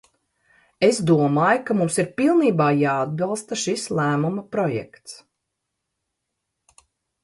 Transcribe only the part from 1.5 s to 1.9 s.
ka